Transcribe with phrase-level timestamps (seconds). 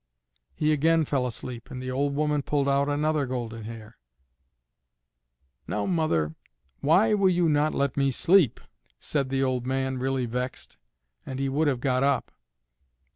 [0.55, 3.99] He again fell asleep, and the old woman pulled out another golden hair.
[5.67, 6.33] "Now mother,
[6.79, 8.59] why will you not let me sleep?"
[8.99, 10.77] said the old man, really vexed;
[11.23, 12.31] and he would have got up.